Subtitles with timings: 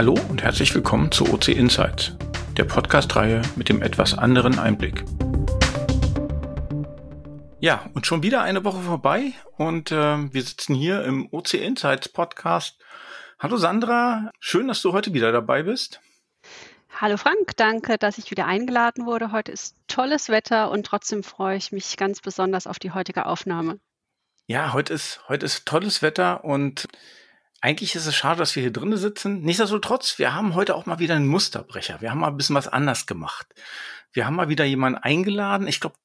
[0.00, 2.16] Hallo und herzlich willkommen zu OC Insights,
[2.56, 5.04] der Podcast-Reihe mit dem etwas anderen Einblick.
[7.58, 9.94] Ja, und schon wieder eine Woche vorbei und äh,
[10.32, 12.80] wir sitzen hier im OC Insights Podcast.
[13.38, 16.00] Hallo Sandra, schön, dass du heute wieder dabei bist.
[16.98, 19.32] Hallo Frank, danke, dass ich wieder eingeladen wurde.
[19.32, 23.80] Heute ist tolles Wetter und trotzdem freue ich mich ganz besonders auf die heutige Aufnahme.
[24.46, 26.88] Ja, heute ist, heute ist tolles Wetter und
[27.60, 29.42] eigentlich ist es schade, dass wir hier drinnen sitzen.
[29.42, 32.00] Nichtsdestotrotz, wir haben heute auch mal wieder einen Musterbrecher.
[32.00, 33.46] Wir haben mal ein bisschen was anders gemacht.
[34.12, 35.66] Wir haben mal wieder jemanden eingeladen.
[35.66, 35.96] Ich glaube,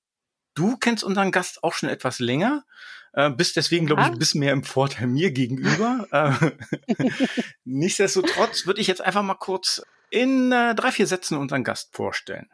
[0.53, 2.65] du kennst unseren Gast auch schon etwas länger.
[3.13, 6.07] Äh, bist deswegen, glaube ich, ein bisschen mehr im Vorteil mir gegenüber.
[6.11, 6.51] Äh,
[7.63, 12.49] nichtsdestotrotz würde ich jetzt einfach mal kurz in äh, drei, vier Sätzen unseren Gast vorstellen.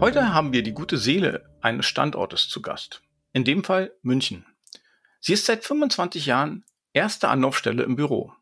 [0.00, 3.02] Heute haben wir die gute Seele eines Standortes zu Gast.
[3.38, 4.44] In dem Fall München.
[5.20, 8.32] Sie ist seit 25 Jahren erste Anlaufstelle im Büro.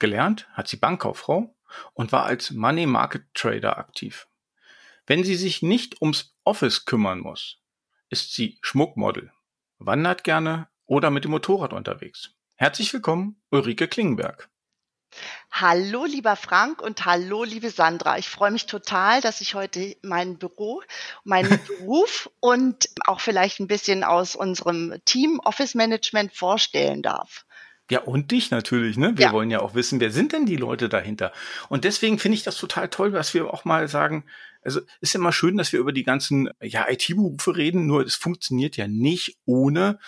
[0.00, 1.56] Gelernt hat sie Bankkauffrau
[1.92, 4.26] und war als Money Market Trader aktiv.
[5.06, 7.62] Wenn sie sich nicht ums Office kümmern muss,
[8.08, 9.30] ist sie Schmuckmodel,
[9.78, 12.34] wandert gerne oder mit dem Motorrad unterwegs.
[12.56, 14.50] Herzlich willkommen, Ulrike Klingenberg.
[15.50, 18.18] Hallo, lieber Frank und hallo, liebe Sandra.
[18.18, 20.82] Ich freue mich total, dass ich heute mein Büro,
[21.24, 27.44] meinen Beruf und auch vielleicht ein bisschen aus unserem Team Office Management vorstellen darf.
[27.90, 29.18] Ja, und dich natürlich, ne?
[29.18, 29.32] Wir ja.
[29.32, 31.32] wollen ja auch wissen, wer sind denn die Leute dahinter?
[31.68, 34.24] Und deswegen finde ich das total toll, dass wir auch mal sagen,
[34.62, 38.14] also ist ja immer schön, dass wir über die ganzen ja, IT-Berufe reden, nur es
[38.14, 39.98] funktioniert ja nicht ohne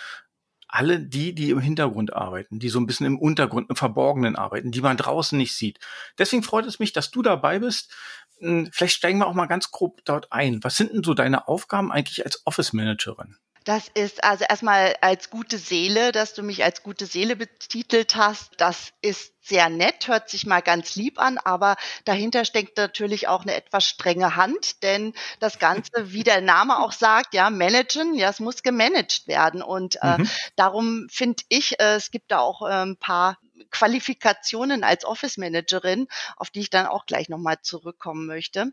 [0.75, 4.71] alle die, die im Hintergrund arbeiten, die so ein bisschen im Untergrund, im Verborgenen arbeiten,
[4.71, 5.79] die man draußen nicht sieht.
[6.17, 7.93] Deswegen freut es mich, dass du dabei bist.
[8.39, 10.63] Hm, vielleicht steigen wir auch mal ganz grob dort ein.
[10.63, 13.37] Was sind denn so deine Aufgaben eigentlich als Office Managerin?
[13.65, 18.51] Das ist also erstmal als gute Seele, dass du mich als gute Seele betitelt hast.
[18.57, 23.41] Das ist sehr nett, hört sich mal ganz lieb an, aber dahinter steckt natürlich auch
[23.41, 28.29] eine etwas strenge Hand, denn das Ganze, wie der Name auch sagt, ja, managen, ja,
[28.29, 29.63] es muss gemanagt werden.
[29.63, 30.29] Und äh, mhm.
[30.55, 33.37] darum finde ich, äh, es gibt da auch äh, ein paar
[33.71, 36.07] Qualifikationen als Office Managerin,
[36.37, 38.71] auf die ich dann auch gleich nochmal zurückkommen möchte.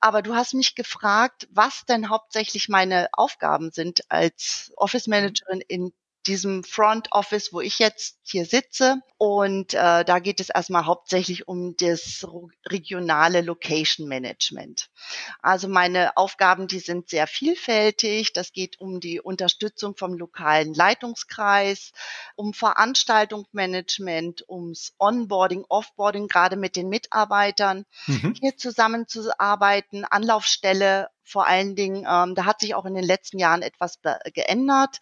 [0.00, 5.92] Aber du hast mich gefragt, was denn hauptsächlich meine Aufgaben sind als Office Managerin in
[6.26, 8.96] diesem Front Office, wo ich jetzt hier sitze.
[9.16, 12.26] Und äh, da geht es erstmal hauptsächlich um das
[12.66, 14.90] regionale Location Management.
[15.42, 18.32] Also meine Aufgaben, die sind sehr vielfältig.
[18.32, 21.92] Das geht um die Unterstützung vom lokalen Leitungskreis,
[22.36, 28.34] um Veranstaltungsmanagement, ums Onboarding, Offboarding, gerade mit den Mitarbeitern, mhm.
[28.40, 33.62] hier zusammenzuarbeiten, Anlaufstelle vor allen Dingen, ähm, da hat sich auch in den letzten Jahren
[33.62, 34.00] etwas
[34.34, 35.00] geändert,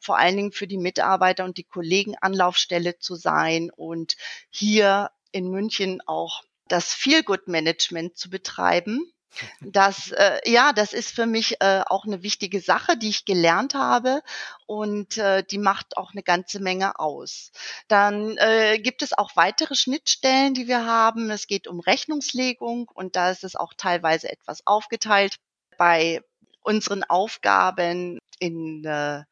[0.00, 4.16] vor allen Dingen für die Mitarbeiter und die Kollegen Anlaufstelle zu sein und
[4.50, 9.12] hier in München auch das Feel-Good-Management zu betreiben.
[9.60, 13.74] Das, äh, ja, das ist für mich äh, auch eine wichtige Sache, die ich gelernt
[13.74, 14.22] habe
[14.66, 17.50] und äh, die macht auch eine ganze Menge aus.
[17.88, 21.30] Dann äh, gibt es auch weitere Schnittstellen, die wir haben.
[21.30, 25.38] Es geht um Rechnungslegung und da ist es auch teilweise etwas aufgeteilt
[25.82, 26.22] bei
[26.60, 29.24] unseren Aufgaben in äh,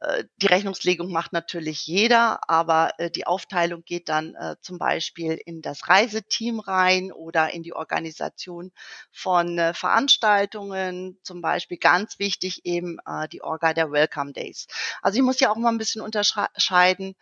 [0.00, 5.38] äh, die Rechnungslegung macht natürlich jeder, aber äh, die Aufteilung geht dann äh, zum Beispiel
[5.46, 8.72] in das Reiseteam rein oder in die Organisation
[9.12, 14.66] von äh, Veranstaltungen, zum Beispiel ganz wichtig eben äh, die Orga der Welcome Days.
[15.00, 17.14] Also ich muss ja auch mal ein bisschen unterscheiden,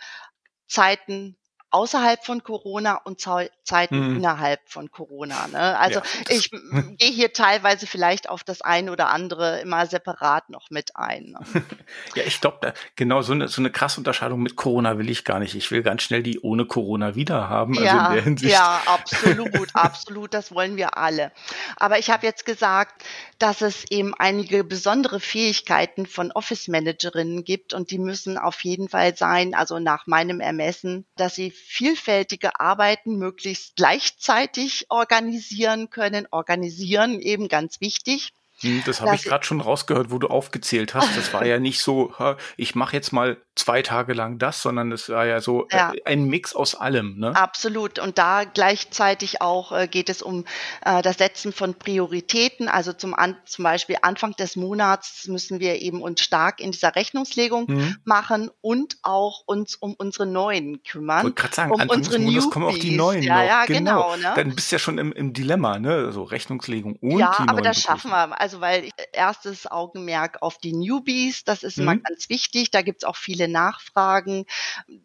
[0.66, 1.36] Zeiten
[1.72, 4.16] außerhalb von Corona und Zeiten mhm.
[4.16, 5.48] innerhalb von Corona.
[5.48, 5.78] Ne?
[5.78, 10.70] Also ja, ich gehe hier teilweise vielleicht auf das eine oder andere immer separat noch
[10.70, 11.32] mit ein.
[11.32, 11.40] Ne?
[12.14, 15.38] ja, ich glaube, genau so eine, so eine krasse Unterscheidung mit Corona will ich gar
[15.38, 15.54] nicht.
[15.54, 17.76] Ich will ganz schnell die ohne Corona wieder haben.
[17.78, 20.34] Also ja, ja, absolut, absolut.
[20.34, 21.32] Das wollen wir alle.
[21.76, 23.04] Aber ich habe jetzt gesagt,
[23.38, 28.88] dass es eben einige besondere Fähigkeiten von Office Managerinnen gibt und die müssen auf jeden
[28.88, 36.26] Fall sein, also nach meinem Ermessen, dass sie vielfältige Arbeiten möglichst gleichzeitig organisieren können.
[36.30, 38.32] Organisieren eben ganz wichtig.
[38.62, 41.16] Hm, das habe ich gerade schon rausgehört, wo du aufgezählt hast.
[41.16, 42.12] Das war ja nicht so,
[42.56, 45.92] ich mache jetzt mal zwei Tage lang das, sondern es war ja so äh, ja.
[46.04, 47.18] ein Mix aus allem.
[47.18, 47.36] Ne?
[47.36, 47.98] Absolut.
[47.98, 50.44] Und da gleichzeitig auch äh, geht es um
[50.84, 52.68] äh, das Setzen von Prioritäten.
[52.68, 56.96] Also zum, an, zum Beispiel Anfang des Monats müssen wir eben uns stark in dieser
[56.96, 57.96] Rechnungslegung mhm.
[58.04, 61.18] machen und auch uns um unsere Neuen kümmern.
[61.18, 63.44] Ich wollte gerade sagen, um Anfang unsere des Monats kommen auch die Neuen ja, noch.
[63.44, 64.12] Ja, genau.
[64.14, 64.32] genau ne?
[64.34, 66.12] Dann bist du ja schon im, im Dilemma, ne?
[66.12, 68.40] So Rechnungslegung und Ja, aber das schaffen wir.
[68.40, 71.84] Also Also weil ich, erstes Augenmerk auf die Newbies, das ist mhm.
[71.84, 72.70] immer ganz wichtig.
[72.70, 74.44] Da gibt's auch viele Nachfragen.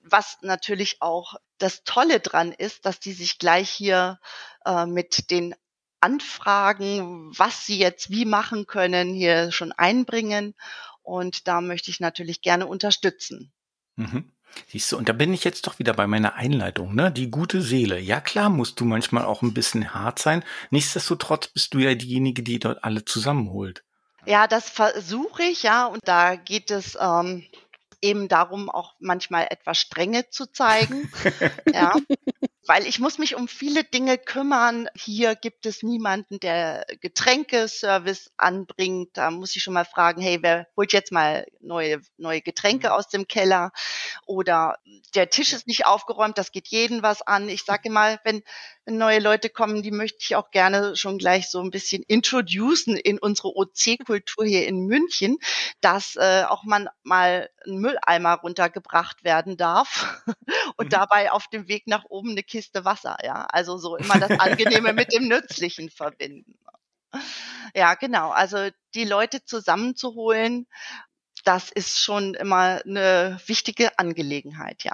[0.04, 4.20] Was natürlich auch das Tolle dran ist, dass die sich gleich hier
[4.66, 5.56] äh, mit den
[6.02, 10.54] Anfragen, was sie jetzt wie machen können, hier schon einbringen.
[11.02, 13.54] Und da möchte ich natürlich gerne unterstützen.
[13.96, 14.34] Mhm.
[14.68, 17.12] Siehst du, und da bin ich jetzt doch wieder bei meiner Einleitung, ne?
[17.12, 18.00] Die gute Seele.
[18.00, 20.44] Ja klar, musst du manchmal auch ein bisschen hart sein.
[20.72, 23.84] Nichtsdestotrotz bist du ja diejenige, die dort alle zusammenholt.
[24.26, 25.86] Ja, das versuche ich, ja.
[25.86, 27.46] Und da geht es ähm,
[28.02, 31.12] eben darum, auch manchmal etwas Strenge zu zeigen.
[31.74, 31.94] ja
[32.68, 34.90] weil ich muss mich um viele Dinge kümmern.
[34.96, 39.16] Hier gibt es niemanden, der Getränkeservice anbringt.
[39.16, 42.94] Da muss ich schon mal fragen, hey, wer holt jetzt mal neue, neue Getränke mhm.
[42.94, 43.72] aus dem Keller?
[44.26, 44.78] Oder
[45.16, 47.50] der Tisch ist nicht aufgeräumt, das geht jeden was an.
[47.50, 48.44] Ich sage mal, wenn,
[48.88, 52.96] wenn neue Leute kommen, die möchte ich auch gerne schon gleich so ein bisschen introducen
[52.96, 55.38] in unsere OC-Kultur hier in München,
[55.82, 60.24] dass äh, auch man mal ein Mülleimer runtergebracht werden darf
[60.78, 60.90] und mhm.
[60.90, 63.46] dabei auf dem Weg nach oben eine Kiste Wasser, ja.
[63.52, 66.58] Also so immer das Angenehme mit dem Nützlichen verbinden.
[67.76, 68.30] Ja, genau.
[68.30, 70.66] Also die Leute zusammenzuholen,
[71.44, 74.94] das ist schon immer eine wichtige Angelegenheit, ja.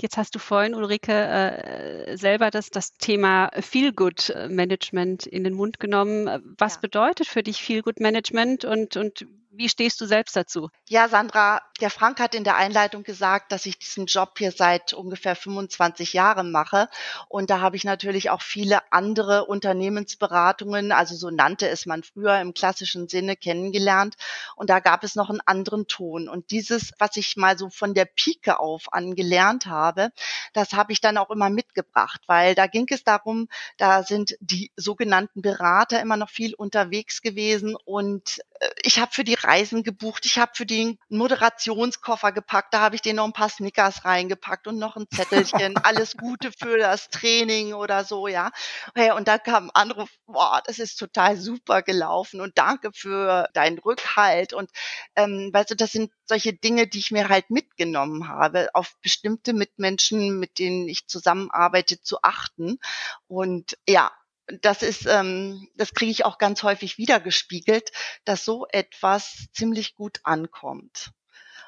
[0.00, 6.54] Jetzt hast du vorhin, Ulrike, äh, selber das, das Thema Feel-Good-Management in den Mund genommen.
[6.58, 6.80] Was ja.
[6.80, 10.68] bedeutet für dich Feel-Good-Management und, und wie stehst du selbst dazu?
[10.88, 14.94] Ja, Sandra, der Frank hat in der Einleitung gesagt, dass ich diesen Job hier seit
[14.94, 16.88] ungefähr 25 Jahren mache.
[17.28, 22.40] Und da habe ich natürlich auch viele andere Unternehmensberatungen, also so nannte es man früher
[22.40, 24.14] im klassischen Sinne, kennengelernt.
[24.56, 26.28] Und da gab es noch einen anderen Ton.
[26.28, 30.10] Und dieses, was ich mal so von der Pike auf angelernt habe,
[30.54, 34.72] das habe ich dann auch immer mitgebracht, weil da ging es darum, da sind die
[34.76, 38.40] sogenannten Berater immer noch viel unterwegs gewesen und
[38.82, 43.02] ich habe für die Reisen gebucht, ich habe für den Moderationskoffer gepackt, da habe ich
[43.02, 47.74] denen noch ein paar Snickers reingepackt und noch ein Zettelchen, alles Gute für das Training
[47.74, 48.50] oder so, ja.
[48.94, 53.48] Hey, und da kam ein Anruf, boah, das ist total super gelaufen und danke für
[53.54, 54.52] deinen Rückhalt.
[54.52, 54.70] Und
[55.16, 59.52] ähm, weißt du, das sind solche Dinge, die ich mir halt mitgenommen habe, auf bestimmte
[59.52, 62.78] Mitmenschen, mit denen ich zusammenarbeite, zu achten.
[63.26, 64.12] Und ja,
[64.60, 67.92] das ist, ähm, das kriege ich auch ganz häufig wiedergespiegelt,
[68.24, 71.12] dass so etwas ziemlich gut ankommt.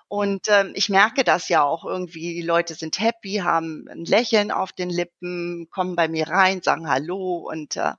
[0.09, 2.35] Und ähm, ich merke das ja auch irgendwie.
[2.35, 6.89] Die Leute sind happy, haben ein Lächeln auf den Lippen, kommen bei mir rein, sagen
[6.89, 7.95] Hallo und äh,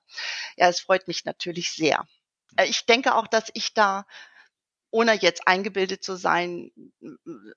[0.56, 2.06] ja, es freut mich natürlich sehr.
[2.56, 4.06] Äh, ich denke auch, dass ich da,
[4.92, 6.72] ohne jetzt eingebildet zu sein,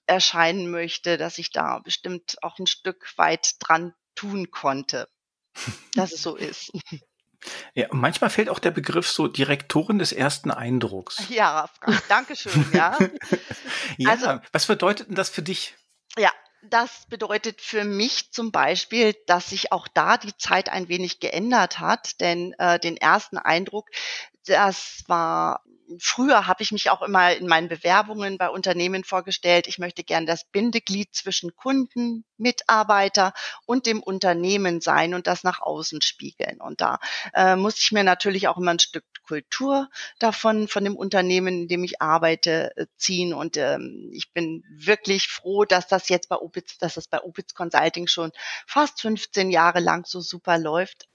[0.07, 5.09] erscheinen möchte, dass ich da bestimmt auch ein Stück weit dran tun konnte,
[5.95, 6.73] dass es so ist.
[7.75, 11.29] Ja, manchmal fällt auch der Begriff so Direktorin des ersten Eindrucks.
[11.29, 12.99] Ja, Frank, danke schön, ja.
[13.97, 15.75] ja, also, was bedeutet denn das für dich?
[16.17, 16.33] Ja,
[16.63, 21.79] das bedeutet für mich zum Beispiel, dass sich auch da die Zeit ein wenig geändert
[21.79, 23.89] hat, denn äh, den ersten Eindruck,
[24.47, 25.63] das war
[25.99, 30.27] früher habe ich mich auch immer in meinen Bewerbungen bei Unternehmen vorgestellt, ich möchte gern
[30.27, 33.33] das Bindeglied zwischen Kunden, Mitarbeiter
[33.67, 36.61] und dem Unternehmen sein und das nach außen spiegeln.
[36.61, 36.99] Und da
[37.35, 41.69] äh, muss ich mir natürlich auch immer ein Stück Kultur davon, von dem Unternehmen, in
[41.69, 43.35] dem ich arbeite, äh, ziehen.
[43.35, 47.55] Und ähm, ich bin wirklich froh, dass das jetzt bei Opitz, dass das bei Opitz
[47.55, 48.33] Consulting schon
[48.67, 51.09] fast 15 Jahre lang so super läuft.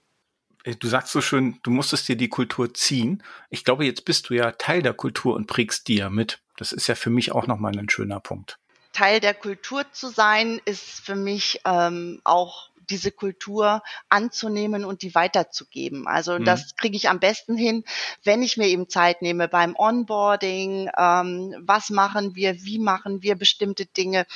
[0.64, 3.22] Äh, du sagst so schön, du musstest dir die Kultur ziehen.
[3.50, 6.40] Ich glaube, jetzt bist du ja Teil der Kultur und prägst die ja mit.
[6.56, 8.58] Das ist ja für mich auch nochmal ein schöner Punkt.
[8.92, 15.14] Teil der Kultur zu sein, ist für mich ähm, auch diese Kultur anzunehmen und die
[15.14, 16.06] weiterzugeben.
[16.06, 16.44] Also mhm.
[16.44, 17.84] das kriege ich am besten hin,
[18.22, 20.90] wenn ich mir eben Zeit nehme beim Onboarding.
[20.96, 22.62] Ähm, was machen wir?
[22.62, 24.26] Wie machen wir bestimmte Dinge?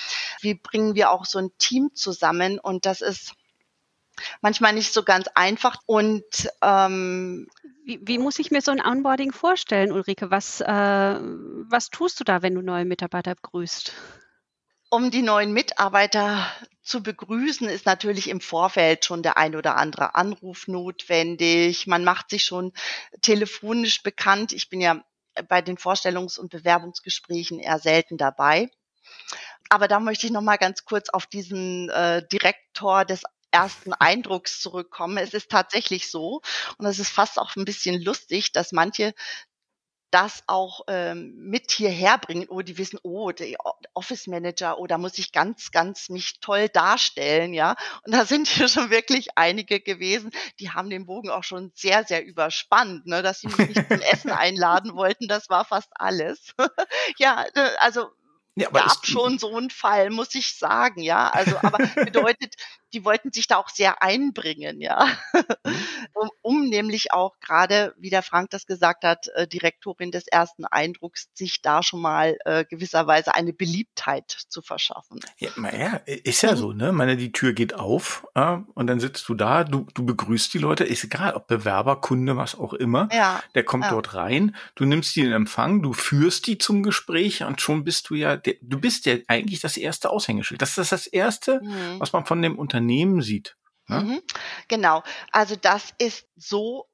[0.40, 2.58] Wie bringen wir auch so ein Team zusammen?
[2.58, 3.34] Und das ist
[4.40, 5.76] manchmal nicht so ganz einfach.
[5.86, 6.24] Und
[6.62, 7.48] ähm,
[7.84, 10.30] wie, wie muss ich mir so ein Onboarding vorstellen, Ulrike?
[10.30, 13.92] Was, äh, was tust du da, wenn du neue Mitarbeiter begrüßt?
[14.90, 16.50] Um die neuen Mitarbeiter
[16.82, 21.86] zu begrüßen, ist natürlich im Vorfeld schon der ein oder andere Anruf notwendig.
[21.86, 22.72] Man macht sich schon
[23.20, 24.52] telefonisch bekannt.
[24.52, 25.02] Ich bin ja
[25.48, 28.70] bei den Vorstellungs- und Bewerbungsgesprächen eher selten dabei.
[29.68, 34.60] Aber da möchte ich noch mal ganz kurz auf diesen äh, Direktor des ersten Eindrucks
[34.60, 35.18] zurückkommen.
[35.18, 36.40] Es ist tatsächlich so,
[36.78, 39.14] und es ist fast auch ein bisschen lustig, dass manche
[40.10, 42.46] das auch ähm, mit hierher bringen.
[42.48, 43.56] Oh, die wissen, oh, der
[43.92, 47.76] Office Manager, oh, da muss ich ganz, ganz mich toll darstellen, ja.
[48.04, 52.04] Und da sind hier schon wirklich einige gewesen, die haben den Bogen auch schon sehr,
[52.04, 55.28] sehr überspannt, ne, dass sie mich nicht zum Essen einladen wollten.
[55.28, 56.54] Das war fast alles.
[57.18, 58.08] ja, äh, also
[58.56, 61.28] ja, gab schon so einen Fall, muss ich sagen, ja.
[61.28, 62.54] Also, aber bedeutet,
[62.92, 65.06] die wollten sich da auch sehr einbringen, ja.
[65.32, 65.44] Mhm.
[66.14, 70.64] um, um nämlich auch gerade, wie der Frank das gesagt hat, äh, Direktorin des ersten
[70.64, 75.20] Eindrucks, sich da schon mal äh, gewisserweise eine Beliebtheit zu verschaffen.
[75.38, 76.56] Ja, ja ist ja mhm.
[76.56, 76.92] so, ne?
[76.92, 80.58] Meine, die Tür geht auf äh, und dann sitzt du da, du, du begrüßt die
[80.58, 83.08] Leute, ist egal, ob Bewerber, Kunde, was auch immer.
[83.12, 83.42] Ja.
[83.54, 83.90] Der kommt ja.
[83.90, 88.08] dort rein, du nimmst die in Empfang, du führst die zum Gespräch und schon bist
[88.10, 90.62] du ja, der, du bist ja eigentlich das erste Aushängeschild.
[90.62, 92.00] Das ist das Erste, mhm.
[92.00, 93.56] was man von dem Unternehmen Unternehmen sieht.
[93.88, 94.00] Ne?
[94.00, 94.22] Mhm,
[94.68, 95.02] genau.
[95.32, 96.86] Also das ist so,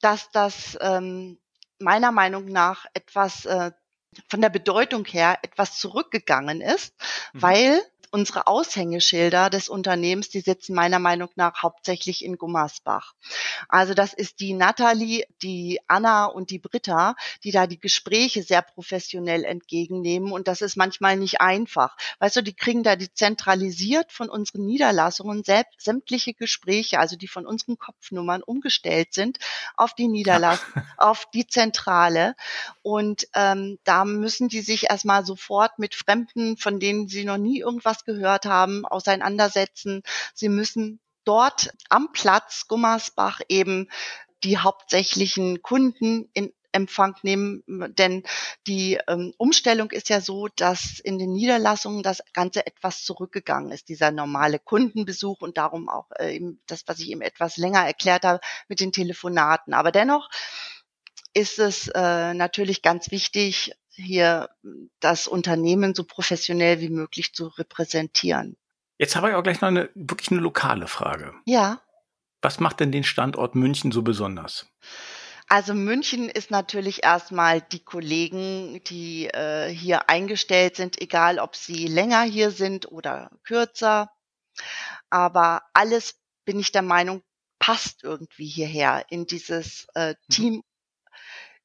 [0.00, 1.38] dass das ähm,
[1.78, 3.72] meiner Meinung nach etwas äh,
[4.28, 6.94] von der Bedeutung her etwas zurückgegangen ist,
[7.32, 7.42] mhm.
[7.42, 13.14] weil unsere Aushängeschilder des Unternehmens, die sitzen meiner Meinung nach hauptsächlich in Gummersbach.
[13.68, 17.14] Also das ist die Natalie, die Anna und die Britta,
[17.44, 21.96] die da die Gespräche sehr professionell entgegennehmen und das ist manchmal nicht einfach.
[22.18, 27.28] Weißt du, die kriegen da die zentralisiert von unseren Niederlassungen selbst, sämtliche Gespräche, also die
[27.28, 29.38] von unseren Kopfnummern umgestellt sind,
[29.76, 32.34] auf die Niederlassung, auf die Zentrale
[32.82, 37.60] und ähm, da müssen die sich erstmal sofort mit Fremden, von denen sie noch nie
[37.60, 40.02] irgendwas Podcast gehört haben, auseinandersetzen.
[40.34, 43.88] Sie müssen dort am Platz Gummersbach eben
[44.42, 47.64] die hauptsächlichen Kunden in Empfang nehmen,
[47.98, 48.22] denn
[48.68, 53.88] die ähm, Umstellung ist ja so, dass in den Niederlassungen das Ganze etwas zurückgegangen ist,
[53.88, 58.24] dieser normale Kundenbesuch und darum auch äh, eben das, was ich eben etwas länger erklärt
[58.24, 58.38] habe
[58.68, 59.74] mit den Telefonaten.
[59.74, 60.30] Aber dennoch
[61.34, 64.48] ist es äh, natürlich ganz wichtig, hier
[65.00, 68.56] das Unternehmen so professionell wie möglich zu repräsentieren.
[68.98, 71.34] Jetzt habe ich auch gleich noch eine wirklich eine lokale Frage.
[71.46, 71.80] Ja.
[72.42, 74.66] Was macht denn den Standort München so besonders?
[75.48, 81.86] Also München ist natürlich erstmal die Kollegen, die äh, hier eingestellt sind, egal ob sie
[81.86, 84.10] länger hier sind oder kürzer.
[85.10, 87.22] Aber alles, bin ich der Meinung,
[87.58, 90.32] passt irgendwie hierher in dieses äh, mhm.
[90.32, 90.62] Team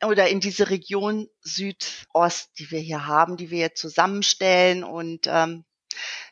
[0.06, 4.84] oder in diese Region Südost, die wir hier haben, die wir jetzt zusammenstellen.
[4.84, 5.66] Und ähm,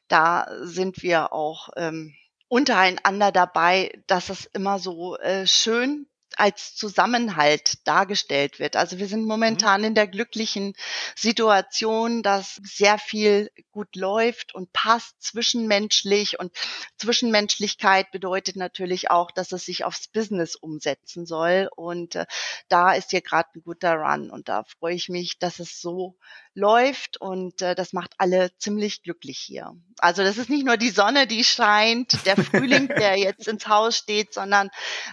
[0.07, 2.13] da sind wir auch ähm,
[2.47, 6.07] untereinander dabei, dass es immer so äh, schön
[6.39, 8.75] als Zusammenhalt dargestellt wird.
[8.75, 9.27] Also wir sind mhm.
[9.27, 10.73] momentan in der glücklichen
[11.15, 16.51] Situation, dass sehr viel gut läuft und passt zwischenmenschlich und
[16.97, 22.25] Zwischenmenschlichkeit bedeutet natürlich auch, dass es sich aufs Business umsetzen soll und äh,
[22.67, 26.17] da ist hier gerade ein guter Run und da freue ich mich, dass es so
[26.55, 29.75] läuft und äh, das macht alle ziemlich glücklich hier.
[29.97, 33.97] Also das ist nicht nur die Sonne, die scheint, der Frühling, der jetzt ins Haus
[33.97, 34.69] steht, sondern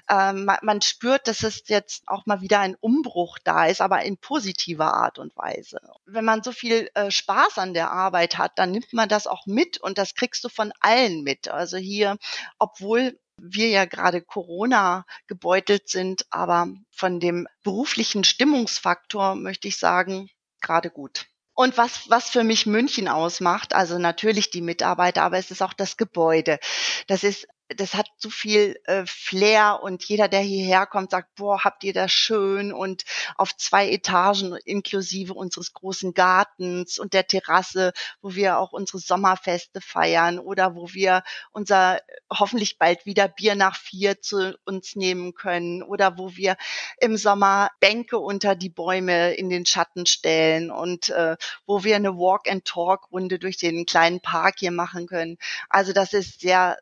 [0.09, 4.18] ähm, man, spürt, dass es jetzt auch mal wieder ein Umbruch da ist, aber in
[4.18, 5.80] positiver Art und Weise.
[6.04, 9.47] Wenn man so viel äh, Spaß an der Arbeit hat, dann nimmt man das auch
[9.47, 11.49] mit und das kriegst du von allen mit.
[11.49, 12.18] Also hier,
[12.59, 20.28] obwohl wir ja gerade Corona gebeutelt sind, aber von dem beruflichen Stimmungsfaktor möchte ich sagen,
[20.61, 21.29] gerade gut.
[21.60, 25.74] Und was, was für mich München ausmacht, also natürlich die Mitarbeiter, aber es ist auch
[25.74, 26.58] das Gebäude.
[27.06, 27.46] Das ist
[27.76, 31.92] das hat so viel äh, Flair und jeder, der hierher kommt, sagt, boah, habt ihr
[31.92, 33.04] das schön und
[33.36, 39.80] auf zwei Etagen inklusive unseres großen Gartens und der Terrasse, wo wir auch unsere Sommerfeste
[39.80, 41.22] feiern oder wo wir
[41.52, 42.00] unser äh,
[42.32, 46.56] hoffentlich bald wieder Bier nach vier zu uns nehmen können oder wo wir
[46.98, 51.36] im Sommer Bänke unter die Bäume in den Schatten stellen und äh,
[51.66, 55.38] wo wir eine Walk-and-Talk-Runde durch den kleinen Park hier machen können.
[55.68, 56.76] Also das ist sehr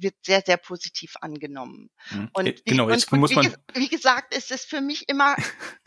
[0.00, 1.90] wird sehr, sehr positiv angenommen.
[2.10, 2.30] Mhm.
[2.32, 3.54] Und, äh, genau, jetzt und, muss man.
[3.74, 5.36] Wie, wie gesagt, ist es für mich immer,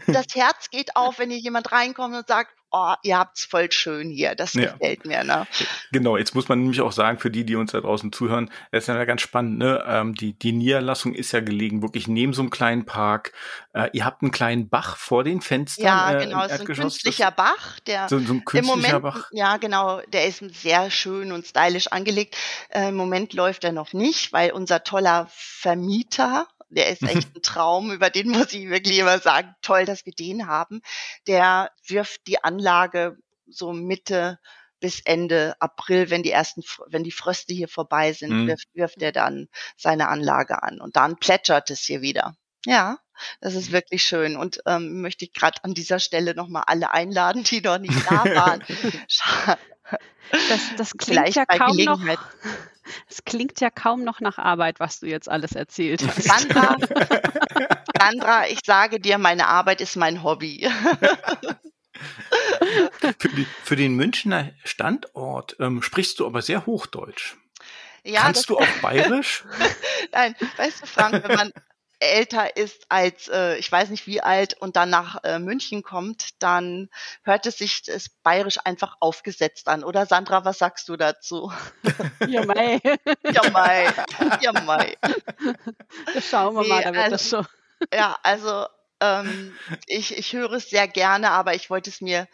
[0.07, 4.09] das Herz geht auf, wenn hier jemand reinkommt und sagt, oh, ihr habt's voll schön
[4.09, 4.71] hier, das ja.
[4.71, 5.23] gefällt mir.
[5.23, 5.45] Ne?
[5.91, 8.83] Genau, jetzt muss man nämlich auch sagen, für die, die uns da draußen zuhören, das
[8.83, 9.83] ist ja ganz spannend, ne?
[9.87, 13.33] Ähm, die, die Niederlassung ist ja gelegen, wirklich neben so einem kleinen Park.
[13.73, 15.85] Äh, ihr habt einen kleinen Bach vor den Fenstern.
[15.85, 19.03] Ja, äh, genau, es ist ein künstlicher Bach, der so, so ein künstlicher im Moment,
[19.03, 19.29] Bach.
[19.31, 22.35] Ja, genau, der ist sehr schön und stylisch angelegt.
[22.69, 27.41] Äh, Im Moment läuft er noch nicht, weil unser toller Vermieter, der ist echt ein
[27.41, 30.81] Traum, über den muss ich wirklich immer sagen, toll, dass wir den haben.
[31.27, 34.39] Der wirft die Anlage so Mitte
[34.79, 38.47] bis Ende April, wenn die ersten, wenn die Fröste hier vorbei sind, mhm.
[38.47, 39.47] wirft, wirft er dann
[39.77, 42.35] seine Anlage an und dann plätschert es hier wieder.
[42.65, 42.97] Ja.
[43.41, 44.35] das ist wirklich schön.
[44.37, 48.25] Und ähm, möchte ich gerade an dieser Stelle nochmal alle einladen, die noch nicht da
[48.25, 48.63] waren.
[50.49, 52.01] das, das klingt ja kaum noch.
[53.11, 56.23] Es klingt ja kaum noch nach Arbeit, was du jetzt alles erzählt hast.
[56.23, 56.77] Sandra,
[57.99, 60.65] Sandra, ich sage dir, meine Arbeit ist mein Hobby.
[63.19, 67.35] für, die, für, den Münchner Standort ähm, sprichst du aber sehr Hochdeutsch.
[68.03, 69.43] Ja, Kannst du auch bayerisch?
[70.13, 71.51] Nein, weißt du, Frank, wenn man
[72.01, 76.41] älter ist als, äh, ich weiß nicht wie alt, und dann nach äh, München kommt,
[76.41, 76.89] dann
[77.23, 79.83] hört es sich das bayerisch einfach aufgesetzt an.
[79.83, 81.51] Oder Sandra, was sagst du dazu?
[82.27, 82.79] Ja, mei.
[83.31, 83.93] Ja, mei.
[84.41, 84.97] Ja, mei.
[86.13, 87.47] Das schauen wir nee, mal, da wird also, das schon.
[87.93, 88.65] Ja, also
[88.99, 89.53] ähm,
[89.87, 92.27] ich, ich höre es sehr gerne, aber ich wollte es mir,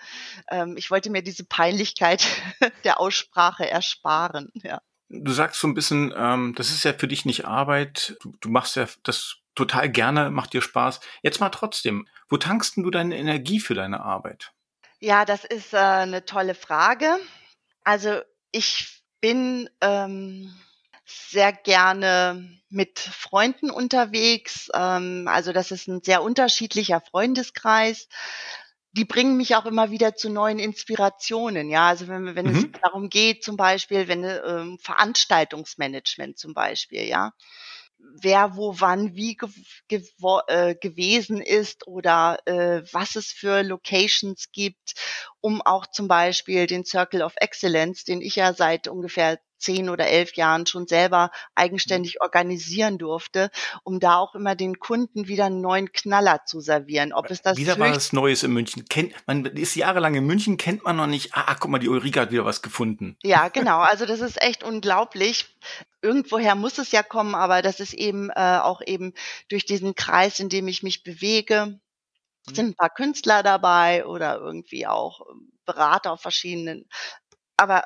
[0.50, 2.25] ähm, ich wollte mir diese Peinlichkeit
[2.83, 4.51] der Aussprache ersparen.
[4.55, 4.81] Ja.
[5.09, 8.17] Du sagst so ein bisschen, ähm, das ist ja für dich nicht Arbeit.
[8.21, 11.02] Du, du machst ja das total gerne, macht dir Spaß.
[11.22, 14.54] Jetzt mal trotzdem, wo tankst du deine Energie für deine Arbeit?
[15.00, 17.18] Ja, das ist äh, eine tolle Frage.
[17.84, 18.22] Also
[18.52, 20.54] ich bin ähm,
[21.06, 24.70] sehr gerne mit Freunden unterwegs.
[24.74, 28.08] Ähm, also das ist ein sehr unterschiedlicher Freundeskreis.
[28.92, 31.70] Die bringen mich auch immer wieder zu neuen Inspirationen.
[31.70, 32.72] Ja, also wenn, wenn mhm.
[32.74, 37.34] es darum geht, zum Beispiel, wenn ähm, Veranstaltungsmanagement zum Beispiel, ja
[38.00, 39.50] wer wo wann wie ge
[39.88, 40.04] ge
[40.48, 44.94] äh, gewesen ist oder äh, was es für Locations gibt,
[45.42, 50.08] um auch zum Beispiel den Circle of Excellence, den ich ja seit ungefähr zehn oder
[50.08, 52.26] elf Jahren schon selber eigenständig mhm.
[52.26, 53.50] organisieren durfte,
[53.84, 57.14] um da auch immer den Kunden wieder einen neuen Knaller zu servieren.
[57.14, 58.86] Ob es das wieder was Neues in München.
[58.86, 61.32] Kennt man ist jahrelang in München, kennt man noch nicht.
[61.34, 63.18] Ah, guck mal, die Ulrike hat wieder was gefunden.
[63.24, 63.80] Ja, genau.
[63.80, 65.58] Also das ist echt unglaublich.
[66.02, 69.14] Irgendwoher muss es ja kommen, aber das ist eben äh, auch eben
[69.50, 71.80] durch diesen Kreis, in dem ich mich bewege.
[72.48, 72.56] Mhm.
[72.56, 75.22] Sind ein paar Künstler dabei oder irgendwie auch
[75.66, 76.88] Berater auf verschiedenen
[77.58, 77.86] aber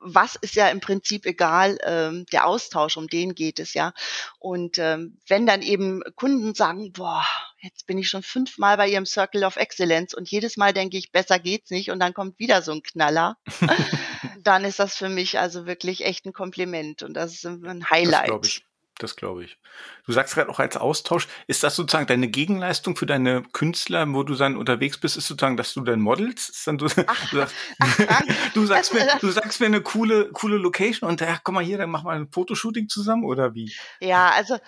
[0.00, 3.92] was ist ja im Prinzip egal, ähm, der Austausch, um den geht es ja.
[4.38, 7.24] Und ähm, wenn dann eben Kunden sagen, boah,
[7.60, 11.12] jetzt bin ich schon fünfmal bei ihrem Circle of Excellence und jedes Mal denke ich,
[11.12, 13.36] besser geht's nicht und dann kommt wieder so ein Knaller,
[14.42, 18.28] dann ist das für mich also wirklich echt ein Kompliment und das ist ein Highlight.
[18.28, 18.62] Das
[18.98, 19.58] das glaube ich.
[20.06, 24.22] Du sagst gerade auch als Austausch, ist das sozusagen deine Gegenleistung für deine Künstler, wo
[24.22, 26.50] du dann unterwegs bist, ist sozusagen, dass du dann modelst?
[26.50, 27.54] Ist dann du, ach, du, sagst,
[28.08, 28.22] ach,
[28.54, 31.78] du, sagst mir, du sagst mir eine coole, coole Location und ja, komm mal hier,
[31.78, 33.72] dann mach mal ein Fotoshooting zusammen oder wie?
[34.00, 34.58] Ja, also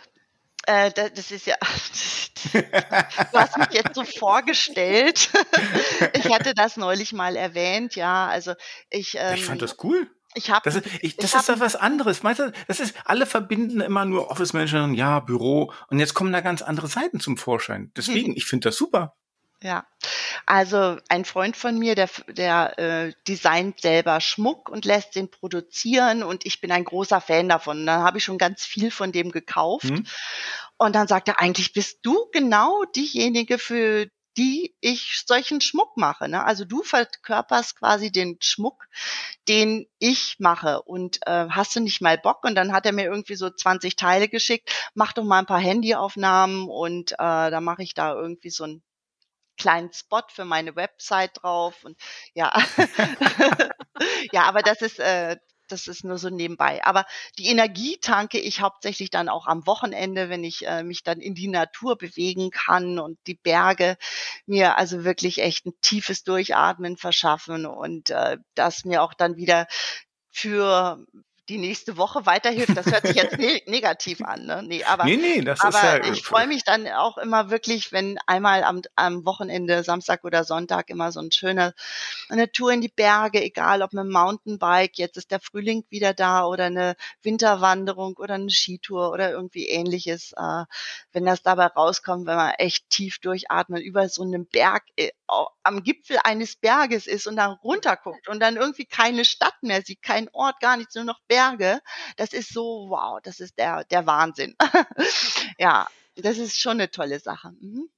[0.66, 1.56] äh, das ist ja,
[2.52, 5.30] du hast mich jetzt so vorgestellt.
[6.14, 8.26] ich hatte das neulich mal erwähnt, ja.
[8.28, 8.54] Also
[8.90, 9.16] ich.
[9.18, 10.08] Ähm, ich fand das cool.
[10.34, 12.22] Ich habe das, ist, ich, das ich ist doch was anderes.
[12.22, 15.72] Meinst du, das ist, alle verbinden immer nur Office Manager und ja, Büro.
[15.88, 17.92] Und jetzt kommen da ganz andere Seiten zum Vorschein.
[17.96, 18.36] Deswegen, hm.
[18.36, 19.14] ich finde das super.
[19.62, 19.86] Ja,
[20.44, 26.22] also ein Freund von mir, der, der äh, designt selber Schmuck und lässt den produzieren
[26.22, 27.80] und ich bin ein großer Fan davon.
[27.80, 29.88] Und dann habe ich schon ganz viel von dem gekauft.
[29.88, 30.04] Hm.
[30.76, 36.28] Und dann sagt er, eigentlich bist du genau diejenige, für die ich solchen Schmuck mache.
[36.28, 36.44] Ne?
[36.44, 38.86] Also du verkörperst quasi den Schmuck,
[39.48, 40.82] den ich mache.
[40.82, 42.44] Und äh, hast du nicht mal Bock?
[42.44, 44.70] Und dann hat er mir irgendwie so 20 Teile geschickt.
[44.94, 48.82] Mach doch mal ein paar Handyaufnahmen und äh, da mache ich da irgendwie so ein
[49.56, 51.96] kleinen Spot für meine Website drauf und
[52.34, 52.52] ja,
[54.32, 55.36] ja, aber das ist äh,
[55.68, 56.84] das ist nur so nebenbei.
[56.84, 57.04] Aber
[57.38, 61.34] die Energie tanke ich hauptsächlich dann auch am Wochenende, wenn ich äh, mich dann in
[61.34, 63.96] die Natur bewegen kann und die Berge
[64.46, 69.66] mir also wirklich echt ein tiefes Durchatmen verschaffen und äh, das mir auch dann wieder
[70.30, 71.04] für
[71.48, 72.76] die nächste Woche weiterhilft.
[72.76, 74.62] Das hört sich jetzt ne negativ an, ne?
[74.62, 77.92] Nee, aber, nee, nee, das aber ist ja ich freue mich dann auch immer wirklich,
[77.92, 81.74] wenn einmal am, am Wochenende, Samstag oder Sonntag, immer so ein schöner,
[82.28, 86.14] eine Tour in die Berge, egal ob mit dem Mountainbike, jetzt ist der Frühling wieder
[86.14, 90.32] da oder eine Winterwanderung oder eine Skitour oder irgendwie ähnliches.
[90.36, 90.64] Äh,
[91.12, 95.10] wenn das dabei rauskommt, wenn man echt tief durchatmet über so einem Berg, äh,
[95.62, 100.02] am Gipfel eines Berges ist und dann runterguckt und dann irgendwie keine Stadt mehr sieht,
[100.02, 101.33] kein Ort, gar nichts, nur noch Berge.
[102.16, 104.54] Das ist so, wow, das ist der, der Wahnsinn.
[105.58, 107.52] ja, das ist schon eine tolle Sache.
[107.60, 107.88] Mhm.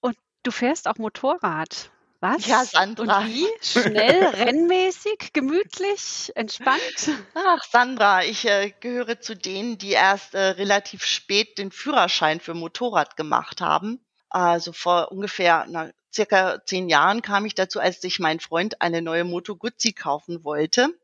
[0.00, 1.90] Und du fährst auch Motorrad.
[2.20, 2.46] Was?
[2.46, 3.20] Ja, Sandra.
[3.20, 3.48] Und wie?
[3.62, 7.10] Schnell, rennmäßig, gemütlich, entspannt?
[7.34, 12.52] Ach, Sandra, ich äh, gehöre zu denen, die erst äh, relativ spät den Führerschein für
[12.52, 14.04] Motorrad gemacht haben.
[14.28, 19.00] Also vor ungefähr na, circa zehn Jahren kam ich dazu, als sich mein Freund eine
[19.00, 20.94] neue Moto Guzzi kaufen wollte.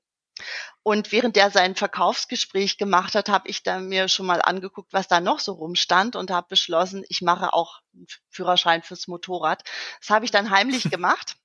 [0.83, 5.09] Und während der sein Verkaufsgespräch gemacht hat, habe ich dann mir schon mal angeguckt, was
[5.09, 9.63] da noch so rumstand und habe beschlossen, ich mache auch einen Führerschein fürs Motorrad.
[10.01, 11.37] Das habe ich dann heimlich gemacht.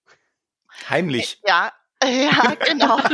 [0.89, 1.39] Heimlich?
[1.45, 1.71] Ja,
[2.03, 2.99] ja, genau.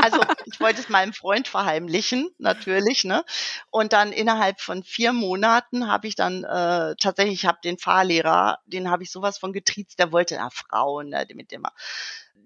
[0.00, 3.24] Also ich wollte es meinem Freund verheimlichen, natürlich, ne?
[3.70, 8.58] Und dann innerhalb von vier Monaten habe ich dann äh, tatsächlich, ich habe den Fahrlehrer,
[8.66, 11.64] den habe ich sowas von getriezt, der wollte na Frauen, ne, mit dem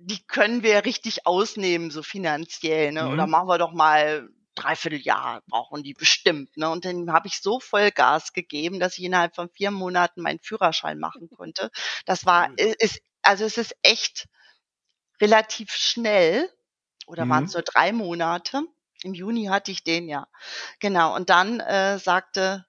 [0.04, 3.04] die können wir richtig ausnehmen, so finanziell, ne?
[3.04, 3.12] Mhm.
[3.12, 6.56] Oder machen wir doch mal dreiviertel Jahr brauchen die bestimmt.
[6.56, 6.68] Ne?
[6.68, 10.40] Und dann habe ich so voll Gas gegeben, dass ich innerhalb von vier Monaten meinen
[10.40, 11.70] Führerschein machen konnte.
[12.04, 14.28] Das war, ist, also es ist echt
[15.20, 16.50] relativ schnell.
[17.06, 17.30] Oder mhm.
[17.30, 18.62] waren es nur drei Monate?
[19.02, 20.28] Im Juni hatte ich den ja.
[20.80, 21.14] Genau.
[21.16, 22.66] Und dann äh, sagte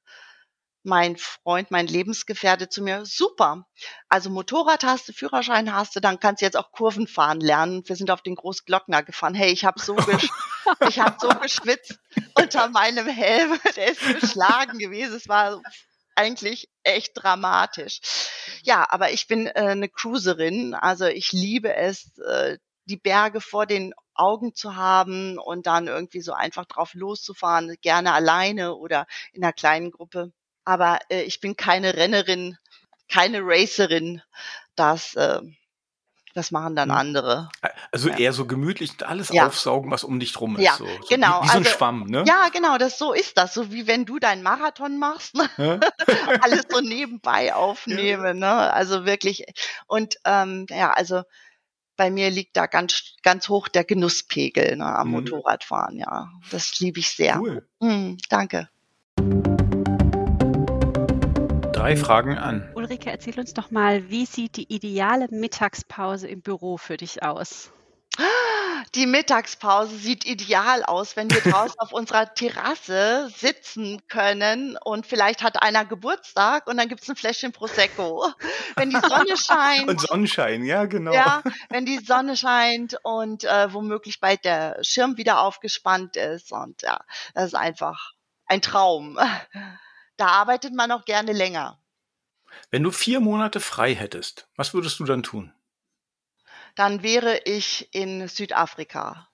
[0.83, 3.65] mein Freund, mein Lebensgefährte zu mir, super.
[4.09, 7.83] Also Motorrad hast du, Führerschein hast du, dann kannst du jetzt auch Kurven fahren lernen.
[7.85, 9.33] Wir sind auf den Großglockner gefahren.
[9.33, 9.97] Hey, ich habe so,
[10.87, 11.99] ich hab so geschwitzt
[12.35, 13.59] unter meinem Helm.
[13.75, 15.15] Der ist geschlagen gewesen.
[15.15, 15.61] Es war
[16.15, 18.01] eigentlich echt dramatisch.
[18.63, 20.73] Ja, aber ich bin äh, eine Cruiserin.
[20.73, 26.21] Also ich liebe es, äh, die Berge vor den Augen zu haben und dann irgendwie
[26.21, 30.31] so einfach drauf loszufahren, gerne alleine oder in einer kleinen Gruppe
[30.65, 32.57] aber äh, ich bin keine Rennerin,
[33.09, 34.21] keine Racerin.
[34.75, 35.41] Das, äh,
[36.33, 36.97] das machen dann hm.
[36.97, 37.49] andere.
[37.91, 38.17] Also ja.
[38.17, 39.45] eher so gemütlich alles ja.
[39.45, 40.63] aufsaugen, was um dich drum ist.
[40.63, 41.41] Ja, so, so genau.
[41.41, 42.23] Wie, wie so ein also, Schwamm, ne?
[42.27, 43.53] Ja, genau, das so ist das.
[43.53, 45.79] So wie wenn du deinen Marathon machst, ne?
[46.41, 48.03] alles so nebenbei aufnehmen.
[48.23, 48.33] Ja.
[48.33, 48.73] Ne?
[48.73, 49.45] Also wirklich.
[49.87, 51.23] Und ähm, ja, also
[51.95, 55.13] bei mir liegt da ganz, ganz hoch der Genusspegel ne, am mhm.
[55.13, 56.29] Motorradfahren, ja.
[56.51, 57.39] Das liebe ich sehr.
[57.39, 57.67] Cool.
[57.79, 58.69] Mhm, danke
[61.83, 62.71] drei Fragen an.
[62.75, 67.73] Ulrike, erzähl uns doch mal, wie sieht die ideale Mittagspause im Büro für dich aus?
[68.95, 75.43] Die Mittagspause sieht ideal aus, wenn wir draußen auf unserer Terrasse sitzen können und vielleicht
[75.43, 78.27] hat einer Geburtstag und dann gibt es ein Fläschchen Prosecco.
[78.77, 79.89] Wenn die Sonne scheint.
[79.89, 81.11] Und Sonnenschein, ja, genau.
[81.11, 86.53] Ja, wenn die Sonne scheint und äh, womöglich bald der Schirm wieder aufgespannt ist.
[86.53, 87.01] Und ja,
[87.33, 88.13] das ist einfach
[88.45, 89.19] ein Traum
[90.17, 91.79] da arbeitet man auch gerne länger.
[92.71, 95.53] Wenn du vier Monate frei hättest, was würdest du dann tun?
[96.75, 99.29] Dann wäre ich in Südafrika.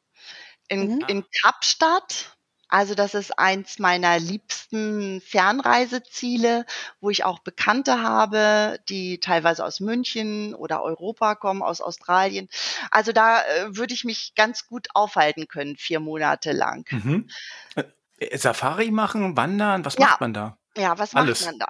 [0.68, 1.06] In, mhm.
[1.08, 2.36] in Kapstadt.
[2.72, 6.66] Also das ist eins meiner liebsten Fernreiseziele,
[7.02, 12.48] wo ich auch Bekannte habe, die teilweise aus München oder Europa kommen, aus Australien.
[12.92, 16.86] Also da äh, würde ich mich ganz gut aufhalten können, vier Monate lang.
[16.92, 17.30] Mhm.
[17.76, 20.06] Äh, Safari machen, wandern, was ja.
[20.06, 20.60] macht man da?
[20.80, 21.46] Ja, was macht Alles.
[21.46, 21.68] man da?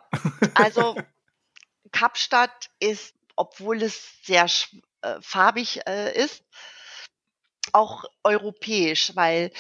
[0.53, 0.95] Also
[1.91, 4.45] Kapstadt ist, obwohl es sehr
[5.01, 6.43] äh, farbig äh, ist,
[7.73, 9.51] auch europäisch, weil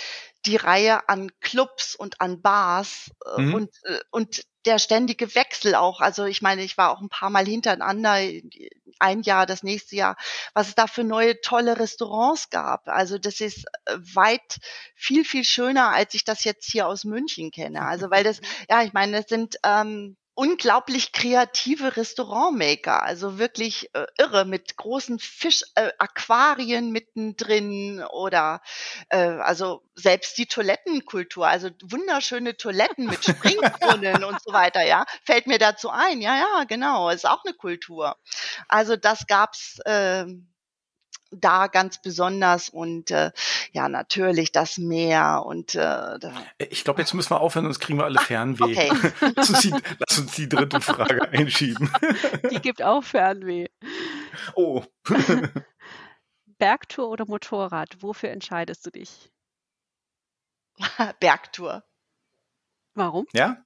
[0.45, 3.53] die Reihe an Clubs und an Bars äh, mhm.
[3.55, 6.01] und, äh, und der ständige Wechsel auch.
[6.01, 8.19] Also ich meine, ich war auch ein paar Mal hintereinander,
[8.99, 10.17] ein Jahr, das nächste Jahr,
[10.53, 12.87] was es da für neue tolle Restaurants gab.
[12.87, 14.59] Also das ist äh, weit
[14.95, 17.83] viel, viel schöner, als ich das jetzt hier aus München kenne.
[17.83, 24.05] Also weil das, ja, ich meine, das sind ähm, unglaublich kreative Restaurantmaker, also wirklich äh,
[24.17, 28.61] irre mit großen Fischaquarien äh, mittendrin oder
[29.09, 35.45] äh, also selbst die Toilettenkultur, also wunderschöne Toiletten mit Springbrunnen und so weiter, ja, fällt
[35.45, 36.21] mir dazu ein.
[36.21, 38.15] Ja, ja, genau, ist auch eine Kultur.
[38.69, 40.25] Also das gab's äh,
[41.31, 43.31] da ganz besonders und äh,
[43.71, 46.17] ja natürlich das Meer und äh,
[46.57, 48.63] ich glaube jetzt müssen wir aufhören sonst kriegen wir alle Fernweh.
[48.63, 48.91] Okay.
[49.35, 51.91] lass, uns die, lass uns die dritte Frage einschieben.
[52.51, 53.67] Die gibt auch Fernweh.
[54.55, 54.83] Oh.
[56.57, 57.97] Bergtour oder Motorrad?
[58.01, 59.31] Wofür entscheidest du dich?
[61.19, 61.83] Bergtour.
[62.95, 63.27] Warum?
[63.33, 63.63] Ja,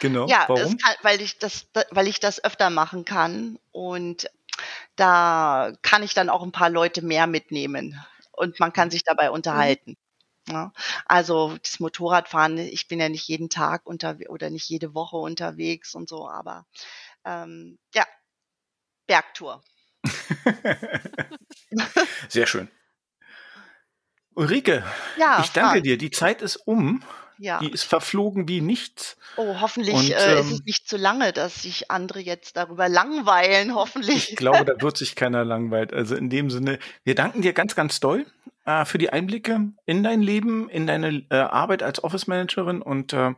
[0.00, 0.26] genau.
[0.26, 0.76] Ja, Warum?
[0.76, 4.30] Kann, weil ich das, weil ich das öfter machen kann und
[4.96, 8.00] da kann ich dann auch ein paar Leute mehr mitnehmen
[8.32, 9.96] und man kann sich dabei unterhalten.
[10.48, 10.72] Ja,
[11.06, 15.94] also das Motorradfahren, ich bin ja nicht jeden Tag unter oder nicht jede Woche unterwegs
[15.94, 16.66] und so, aber
[17.24, 18.04] ähm, ja,
[19.06, 19.62] Bergtour.
[22.28, 22.68] Sehr schön.
[24.34, 24.84] Ulrike,
[25.16, 25.84] ja, ich danke Frank.
[25.84, 25.96] dir.
[25.96, 27.02] Die Zeit ist um.
[27.38, 27.58] Ja.
[27.60, 29.16] Die ist verflogen wie nichts.
[29.36, 32.88] Oh, hoffentlich Und, äh, ist es ähm, nicht zu lange, dass sich andere jetzt darüber
[32.88, 34.30] langweilen, hoffentlich.
[34.30, 35.92] Ich glaube, da wird sich keiner langweilt.
[35.92, 38.26] Also in dem Sinne, wir danken dir ganz, ganz doll
[38.64, 43.12] äh, für die Einblicke in dein Leben, in deine äh, Arbeit als Office Managerin und
[43.12, 43.34] äh,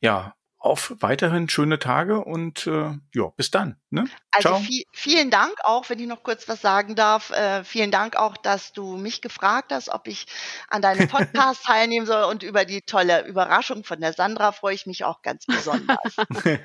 [0.00, 0.34] ja,
[0.68, 3.76] auf weiterhin schöne Tage und äh, ja, bis dann.
[3.90, 4.04] Ne?
[4.30, 7.30] Also viel, vielen Dank auch, wenn ich noch kurz was sagen darf.
[7.30, 10.26] Äh, vielen Dank auch, dass du mich gefragt hast, ob ich
[10.68, 14.86] an deinem Podcast teilnehmen soll und über die tolle Überraschung von der Sandra freue ich
[14.86, 16.16] mich auch ganz besonders.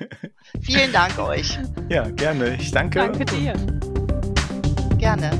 [0.62, 1.58] vielen Dank euch.
[1.88, 2.56] Ja, gerne.
[2.56, 2.98] Ich danke.
[2.98, 3.54] Danke dir.
[4.98, 5.30] Gerne.